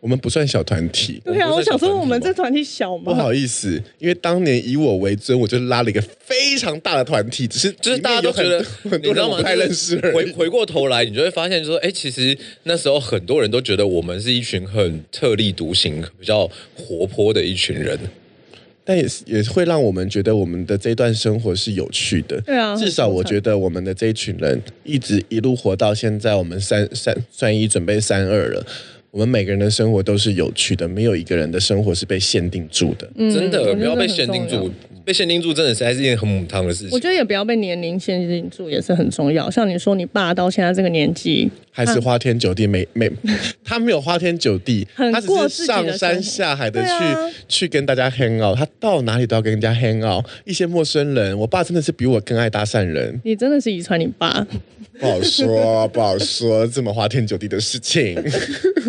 [0.00, 1.20] 我们不算小团体。
[1.24, 3.04] 对啊，我想说我们这团体小吗？
[3.06, 9.98] 不好意思，因为当年以我为尊，我就拉了一个非常大的团体，只是就是大家都觉得很多人不太认识。
[10.12, 17.98] 回回过头来，你就会发现说，哎，其实那时候很多人都觉得我们是一群很特立独行、比较活泼的一群人，
[18.84, 22.40] 但也是也会让我们觉得我们的这段生活是有趣的。
[22.42, 28.64] 对啊，至少我觉得我们的这一群人一直一路活到现在，我们三三三一准备三二了。
[29.10, 33.10] 我们每个人的生活都是有趣的，没有一个人的生活是被限定住的。
[33.16, 34.70] 嗯、真的，不要被限定住，
[35.04, 36.90] 被限定住真的是还是一件很母汤的事情。
[36.92, 39.50] 我觉得也不要被年龄限定住，也是很重要。
[39.50, 43.10] 像你说，你爸到现在这个年纪，还是花天酒地，没没，
[43.64, 50.22] 他没有花天酒地，他只是上山下海的去、啊、去跟大家 hang out，他到哪里都要跟人家 hang out。
[50.44, 53.18] 一些陌生人，我爸真的是比我更爱搭讪人。
[53.24, 54.46] 你真的是遗传你爸。
[54.98, 58.16] 不好说，不好说，这么花天酒地的事情。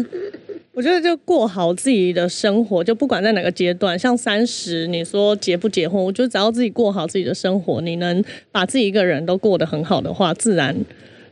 [0.74, 10.76] 我觉得就过好自己的生活，就不管在哪个阶段，像三十，你说结不结婚，我觉得只要自己过好自己的生活，你能把自己一个人都过得很好的话，自然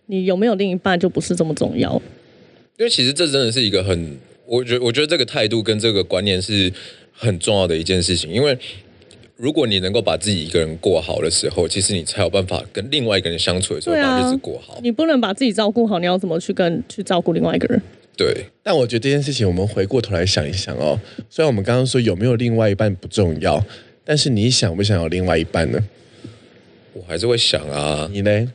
[0.08, 2.02] 你有没有另一半就不是这么重要。
[2.78, 6.72] 因为其实这真的是一个很，我觉我觉得这个态度跟这个观念是
[7.14, 8.58] 很重要的一件事情，因为。
[9.38, 14.80] 如果你能够把自己一个人过好的时候，其实你才有办法跟另外一个人相处的时候把日子过好。
[14.82, 17.80] 你不能把自己照顾好，你要怎么去跟去照顾另外一个人？
[18.18, 18.48] 对。
[18.64, 21.00] 但我觉得这件事情，我们回过头来想一想哦。
[21.30, 23.64] 虽然我们刚刚说有没有另外一半不重要，
[24.04, 25.80] 但是你想不想有另外一半呢？
[26.94, 28.10] 我还是会想啊。
[28.12, 28.52] 你呢？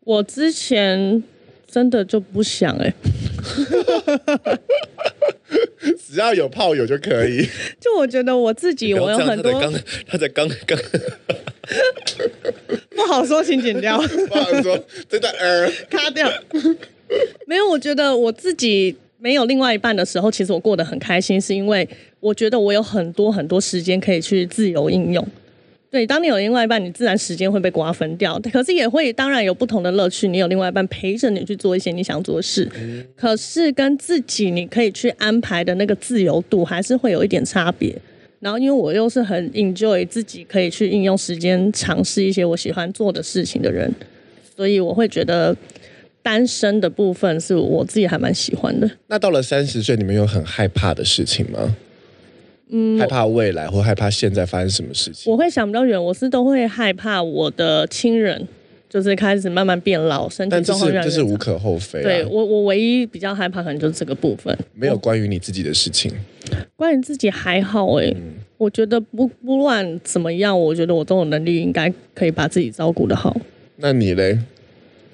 [0.00, 1.22] 我之前
[1.66, 4.58] 真的就不想哎、欸。
[6.14, 7.44] 只要有炮友就可以。
[7.80, 9.52] 就我觉得我自己，我有很多。
[10.06, 10.78] 他在刚 刚，
[12.94, 13.98] 不好说，请剪掉。
[14.28, 16.30] 不好说，真的呃，卡掉。
[17.46, 21.88] 没有，我觉得我自己没有另外一半的时候，其实我过得很开心，是因为
[22.20, 25.26] 我觉得我有很多很多时间可以去自由应用。
[25.94, 28.36] 对，当你有另外一半，你自然时间会被瓜分掉。
[28.52, 30.26] 可是也会，当然有不同的乐趣。
[30.26, 37.96] 你有另外一半陪着你去做一些你想做的事，嗯、可是跟自己你可以去安排的那个自由度，还是会有一点差别。
[38.40, 43.88] 然后，因为我又是很 enjoy 自己可以去应用时间尝试一些我喜欢做的事情的人，
[44.56, 45.56] 所以我会觉得
[46.24, 48.90] 单身的部分是我自己还蛮喜欢的。
[49.06, 51.76] 那到了三十岁，你们有很害怕的事情吗？
[52.70, 55.30] 嗯，害怕未来，或害怕现在发生什么事情？
[55.32, 58.46] 我会想比较远，我是都会害怕我的亲人
[58.88, 61.10] 就是开始慢慢变老，身体状况越来越。
[61.10, 62.02] 这是无可厚非啊。
[62.02, 64.56] 对我，我唯一比较害怕可能就是这个部分。
[64.74, 66.12] 没有关于你自己的事情，
[66.76, 68.14] 关于自己还好哎、
[68.56, 73.36] 我觉得不不论怎么样，我觉得我都有能力，应该可以把自己照顾的好。
[73.76, 74.38] 那你嘞？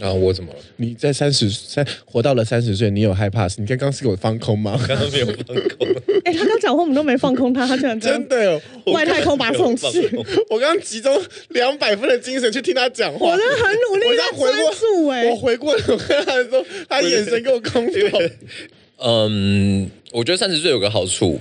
[0.00, 0.58] 啊，我怎么了？
[0.76, 3.46] 你在三十三活到了三十岁，你有害怕？
[3.58, 4.82] 你刚刚是给我放空吗？
[4.88, 5.86] 刚刚没有放空。
[6.24, 10.10] 哎、欸，他刚讲话我们都没放空他，他居然真的有外太空把他送去。
[10.48, 15.08] 我刚刚集中两百分的精神去听他讲话，我真的很努力在专注。
[15.08, 18.08] 哎，我回过头看他的时候，他眼神给我空掉。
[19.04, 21.38] 嗯，我觉得三十岁有个好处，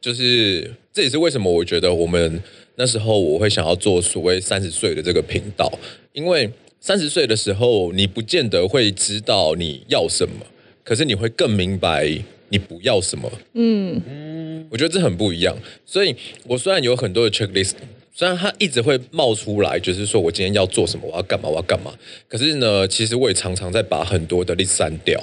[0.00, 2.42] 就是这也是为什么我觉得我们
[2.76, 5.72] 那时候我会想要做所谓三十岁的这个频道，
[6.12, 6.50] 因为。
[6.86, 10.44] 三十岁的时候，你不见得会知道你要什么，
[10.84, 12.06] 可是你会更明白
[12.50, 13.32] 你不要什么。
[13.54, 15.56] 嗯嗯，我觉得这很不一样。
[15.86, 16.14] 所以，
[16.46, 17.72] 我虽然有很多的 checklist，
[18.12, 21.90] 虽然它一直会冒出来，就是说我今天要做什么，我要干嘛，我要干嘛。
[22.28, 25.18] 可是呢，其实我也常常在把很多的 list 删掉。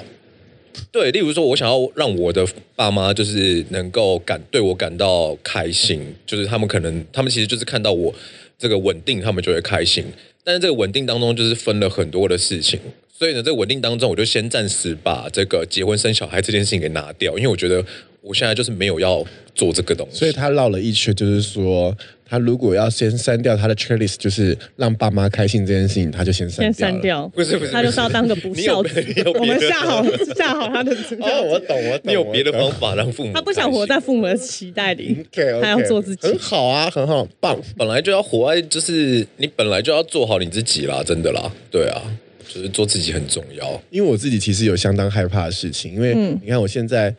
[0.90, 2.44] 对，例如说，我想要让我的
[2.74, 8.12] 爸妈就是能够感对我感到开心，就是他们可能他们其实就是看到我
[8.58, 10.04] 这个稳定，他们就会开心。
[10.44, 12.80] 但是这个稳定当中就是分了很多的事情，
[13.16, 17.84] 所以呢，这个稳定当中，我就先暂时把这个结婚生小孩这件事情给拿掉，因为我觉得
[18.22, 20.18] 我现在就是没有要做这个东西。
[20.18, 26.72] 所以他绕了一圈，就是说，他如果要先删掉他的 checklist，就是让爸妈开心这件事情，他就先删掉。
[26.72, 29.04] 先删掉，不是不是，他就是要当个不 孝子。
[29.38, 30.04] 我们下好
[30.36, 30.92] 下好他的。
[31.20, 32.00] 哦，我懂我懂。
[32.04, 33.32] 你有别的方法让父母？
[33.34, 36.28] 他不想活在父母的期待里，okay, okay, 他要做自己。
[36.28, 37.60] 很好啊，很好，棒。
[37.76, 42.00] 本来就要活在，就是你本来就要做好你自己啦，真的啦，对啊，
[42.48, 43.82] 就是做自己很重要。
[43.90, 47.14] 因为我自己其实有相当害怕的事情，因为你看我现在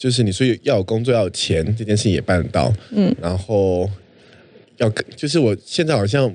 [0.00, 3.88] 就是你说要有工作要有钱这件事情也办得到，嗯，然后。
[4.80, 6.34] 要就是我现在好像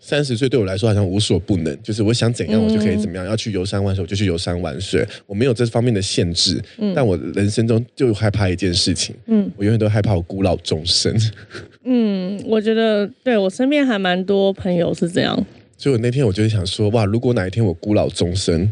[0.00, 1.82] 三十岁，对我来说好像无所不能。
[1.84, 3.24] 就是我想怎样，我就可以怎么样。
[3.24, 5.06] 要去游山玩水，我就去游山玩水。
[5.24, 6.60] 我没有这方面的限制。
[6.78, 9.14] 嗯，但我人生中就害怕一件事情。
[9.26, 11.16] 嗯，我永远都害怕我孤老终生。
[11.86, 15.46] 嗯，我觉得对我身边还蛮多朋友是这样。
[15.78, 18.68] 所以我那天我就想说，哇，如果哪一天我孤老终生，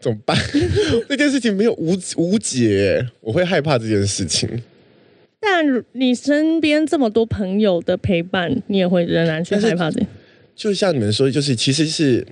[0.00, 0.36] 怎么办？
[1.08, 4.48] 那件事情没有无无解，我会害怕这件事情。
[5.40, 10.04] 但你身边这么多朋友的陪伴，你也会仍然去害怕的。
[10.56, 12.26] 就像你们说，就是其实是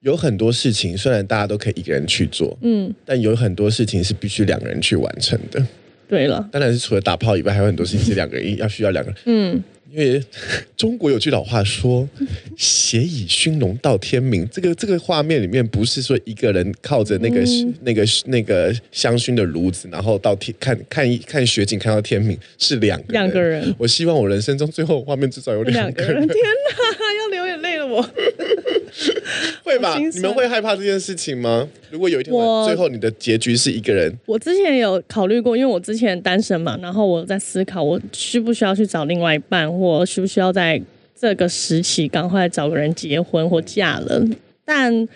[0.00, 5.66] 有很多事情，虽然大家都可以一个人去做，嗯，但有很多事情是必须两个人去完成的。
[6.08, 9.62] 对了，当然是除了打炮以外，还有很多事情是两个人要需要两个人，嗯。
[9.92, 10.22] 因为
[10.76, 12.08] 中国有句老话说
[12.56, 23.74] “血以熏笼到天明”，这个这个画面里面不是说一个人靠着那个、嗯、那个那个香薰的炉子，然后到天看看一看雪景看到天明，是两个两个人。
[23.78, 26.26] 我希望我人生中最后画面至少有两个人。
[26.26, 28.02] 天哪， 要流眼泪了我！
[29.72, 29.98] 会吧？
[29.98, 31.68] 你们会害怕这件事情吗？
[31.90, 40.80] 如果有一天我最后你的结局是一个人，我之前有考虑过，因为我之前单身嘛，然后我在思考我需不需要去找另外一半，或需不需要在
[41.18, 44.24] 这个时期赶快找个人结婚或嫁了。
[44.64, 45.08] 但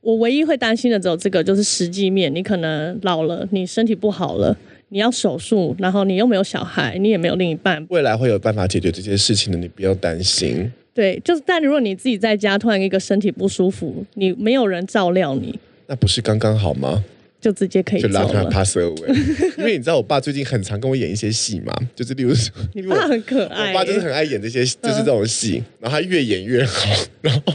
[0.00, 4.56] 我唯一会担心的只有这个，就是实际面，你可能老了，你身体不好了，
[4.88, 10.72] 你要手术，然后你又没有小孩，你也没有另一半，未来会有办法解决这些事情的，你不要担心。
[10.94, 17.04] 对，就是，但如果你自己在家突然一个身体不舒服，你没有人照料你，那不是刚刚好吗？
[17.40, 19.58] 就直接可以就让他 pass away。
[19.58, 26.88] 因为你知道，我爸最近很常跟我演一些戏嘛，就是例如说， 你爸很可爱，我爸就是很爱演这些，就是这种戏，然后他越演越好。
[27.20, 27.52] 然后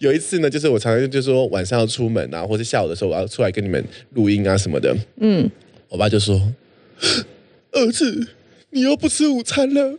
[0.00, 3.82] 有一次呢，就是我常常就说晚上要出门啊，或者下午的时候我要出来跟你们
[4.14, 5.50] 录音啊什么的，嗯，
[5.88, 6.52] 我爸就说
[7.72, 8.26] ：“儿子，
[8.68, 9.98] 你又不吃午餐了。”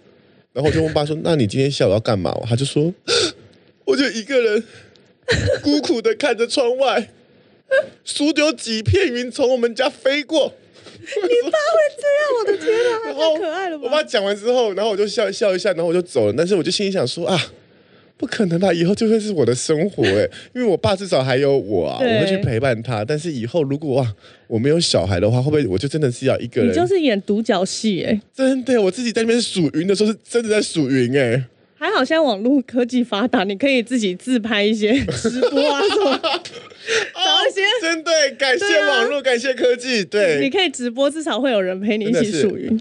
[0.54, 2.94] 然后我就问爸说：“那你今天下午要干嘛？”他就说
[3.86, 4.64] ：“我就一个人
[5.62, 7.10] 孤苦的看着窗外，
[8.06, 10.54] 数有几片云从我们家飞过。
[11.04, 12.30] ”你爸会这样？
[12.40, 12.68] 我的天
[13.04, 13.84] 哪， 太可爱了吧！
[13.86, 16.34] 我爸讲完之后，然后我就笑笑一下，然后我就走了。
[16.38, 17.52] 但是我就心里想说啊，
[18.24, 18.72] 不可能吧？
[18.72, 23.04] 以后就会是我的生活哎，因为我爸至少还有我啊，我会去陪伴他。
[23.04, 24.16] 但是以后如果哇，
[24.48, 26.70] 我没有小孩的话，会不会我就真的是要一个人？
[26.72, 31.44] 你就是演独角戏哎，真的，我自己在那边数云的时候是真的在数云哎。
[31.76, 42.70] 还好现在网络科技发达，你可以自己自拍一些 直播啊什么， 找一些、哦、真对，感谢网络，啊、感谢科技，对，你可以直播，至少会有人陪你一起数云。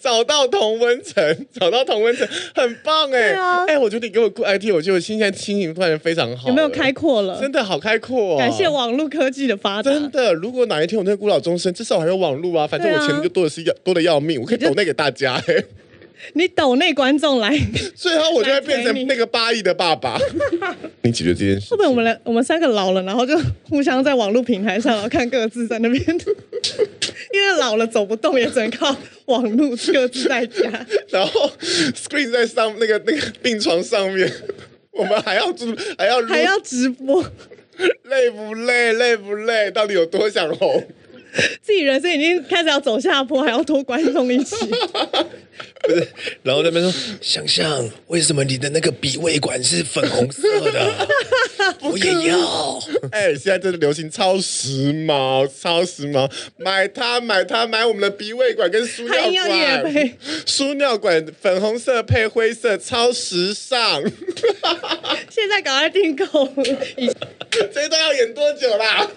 [0.00, 3.32] 找到同温层，找到同温层，很棒哎！
[3.32, 6.48] 哎、啊欸，我觉得你给我过 IT，我觉得我现在心情突然非常好。
[6.48, 7.38] 有没有开阔了？
[7.40, 8.38] 真的好开阔、哦！
[8.38, 9.92] 感谢网络科技的发展。
[9.92, 15.64] 真的，如果哪一天我那个孤老终生，至少还有网络啊，反正我钱就多的是要多的要命，我可以抖内给大家哎、欸。
[16.34, 17.50] 你抖内观众来，
[17.96, 20.18] 最后我就会变成那个八亿的爸爸。
[21.00, 23.34] 你解决这件事，会不会我们来我们三个老了，然后就
[23.70, 26.04] 互相在网络平台上，然后看各自在那边，
[27.32, 28.94] 因为老了走不动，也只能靠
[29.26, 30.86] 网络各自在家。
[31.10, 34.30] 然后 screen 在上那个那个病床上面，
[34.90, 37.24] 我们还要直还要还要直播，
[38.04, 38.92] 累不累？
[38.94, 39.70] 累不累？
[39.70, 40.86] 到底有多想红？
[41.62, 44.56] 自己人生已经开始要走下坡，还要拖观众一起。
[45.82, 46.08] 不是，
[46.42, 51.08] 然后那边说，想象为什么你的那个鼻胃管是粉红色的？
[51.90, 52.78] 我也要。
[53.12, 59.46] 哎、欸，现在真的流行超时髦，超时髦，买它，买它，买我们的鼻胃管跟输尿
[59.82, 60.16] 管。
[60.46, 64.02] 输尿管粉红色配灰色，超时尚。
[65.28, 66.26] 现在赶快订购。
[67.72, 69.10] 这一段要演多久啦？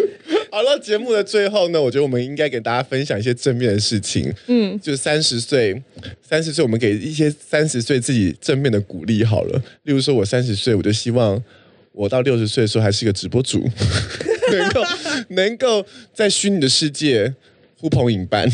[0.50, 4.32] 好了，节目的最后呢，我觉得我们应该给大家分享一些正面的事情。
[4.46, 5.82] 嗯，就三十岁，
[6.22, 9.62] 三十岁，我们给一些三十岁自己正面的鼓励好了。
[9.82, 11.42] 例如说，我三十岁，我就希望
[11.92, 13.68] 我到六十岁的时候还是一个直播主，
[14.50, 14.82] 能够
[15.28, 17.34] 能够在虚拟的世界
[17.78, 18.50] 呼朋引伴。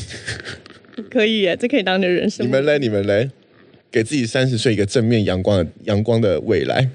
[1.11, 2.45] 可以耶，这可以当你的人生。
[2.45, 2.79] 你们嘞？
[2.79, 3.31] 你们嘞？
[3.91, 6.89] 给自己三十岁一个正面阳光的阳光的未来。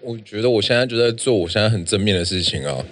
[0.00, 2.84] 我觉得我现在就在做我现在很正面的事情啊。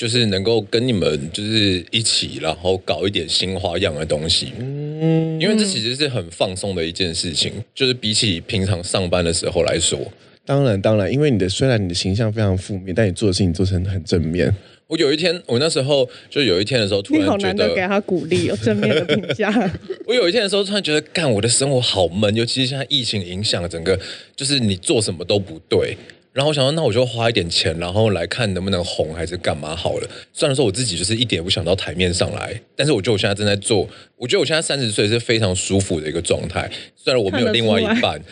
[0.00, 10.00] 就是能够跟你们就是一起，然后搞一点新花样的东西，嗯，因为这其实是很放松的一件事情，就是比起平常上班的时候来说，
[10.46, 14.50] 当然当然，因为你的虽然你的形象非常负面，但你做的事情做成很正面。
[14.86, 19.52] 我有一天，我那时候就有一天的时候，突然觉得好难得给他鼓励，有正面的评价。
[20.08, 24.00] 我有一天的时候，突然觉得干我的生活好闷，尤其是现在疫情影响整个，
[24.34, 25.94] 就是你做什么都不对。
[26.32, 30.08] 然后我想说，那我就花一点钱，然后来看能不能红还是干嘛好了。
[30.32, 33.88] 虽然说我自己就是一点也不想到台面上来，但是我觉得我现在正在做。
[34.16, 36.70] 我觉得我现在三十岁是非常舒服的一个状态。
[36.94, 38.22] 虽然我没有另外一半，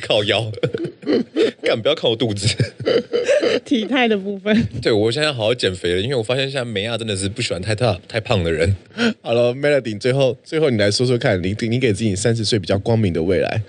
[0.00, 0.50] 靠腰，
[1.62, 2.48] 干不要靠我肚子。
[3.64, 8.74] 体态的部分，对我现在好好减肥了，因为我发现现在梅亚真的是不喜欢太大太胖的人。
[9.20, 13.62] 好了，Melody，最后最后你来说说看，你你给自己三十岁比较光明的未来。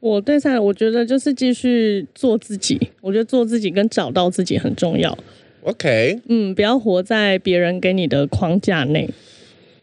[0.00, 2.78] 我对赛，我觉得就是继续做自己。
[3.00, 5.16] 我觉得做自己跟找到自己很重要。
[5.62, 9.08] OK，嗯，不要活在别人给你的框架内，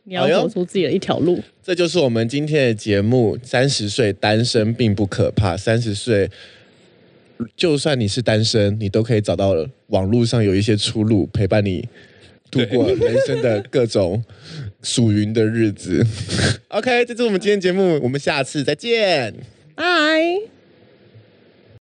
[0.03, 1.37] 你要走出自己的一条路。
[1.37, 1.43] 哎。
[1.65, 3.37] 这就是我们今天的节目。
[3.41, 6.29] 三十岁单身并不可怕，三十岁
[7.55, 9.55] 就算你是单身，你都可以找到
[9.87, 11.87] 网络上有一些出路，陪伴你
[12.51, 14.21] 度过人生的各种
[14.81, 16.05] 属云的日子。
[16.67, 19.33] OK，这是我们今天节目，我们下次再见。
[19.75, 20.52] Bye.